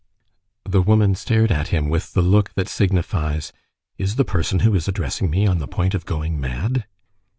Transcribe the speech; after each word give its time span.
The 0.65 0.81
woman 0.81 1.13
stared 1.13 1.51
at 1.51 1.67
him 1.67 1.87
with 1.87 2.13
the 2.13 2.23
look 2.23 2.55
that 2.55 2.67
signifies: 2.67 3.53
"Is 3.99 4.15
the 4.15 4.25
person 4.25 4.61
who 4.61 4.73
is 4.73 4.87
addressing 4.87 5.29
me 5.29 5.45
on 5.45 5.59
the 5.59 5.67
point 5.67 5.93
of 5.93 6.07
going 6.07 6.39
mad?" 6.41 6.85